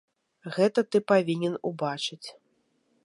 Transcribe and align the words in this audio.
Гэта 0.55 0.83
ты 0.95 1.01
павінен 1.13 1.53
убачыць. 1.71 2.25